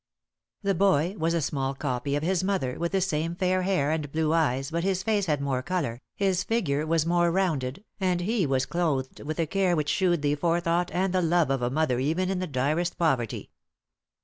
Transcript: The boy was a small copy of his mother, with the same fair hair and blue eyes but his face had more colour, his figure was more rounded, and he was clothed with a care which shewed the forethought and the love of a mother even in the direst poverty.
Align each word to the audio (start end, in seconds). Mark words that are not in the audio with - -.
The 0.63 0.73
boy 0.73 1.13
was 1.19 1.35
a 1.35 1.43
small 1.43 1.75
copy 1.75 2.15
of 2.15 2.23
his 2.23 2.43
mother, 2.43 2.79
with 2.79 2.91
the 2.91 3.01
same 3.01 3.35
fair 3.35 3.61
hair 3.61 3.91
and 3.91 4.11
blue 4.11 4.33
eyes 4.33 4.71
but 4.71 4.83
his 4.83 5.03
face 5.03 5.27
had 5.27 5.39
more 5.41 5.61
colour, 5.61 6.01
his 6.15 6.43
figure 6.43 6.87
was 6.87 7.05
more 7.05 7.29
rounded, 7.29 7.83
and 7.99 8.19
he 8.21 8.47
was 8.47 8.65
clothed 8.65 9.19
with 9.19 9.37
a 9.37 9.45
care 9.45 9.75
which 9.75 9.89
shewed 9.89 10.23
the 10.23 10.33
forethought 10.33 10.89
and 10.91 11.13
the 11.13 11.21
love 11.21 11.51
of 11.51 11.61
a 11.61 11.69
mother 11.69 11.99
even 11.99 12.31
in 12.31 12.39
the 12.39 12.47
direst 12.47 12.97
poverty. 12.97 13.51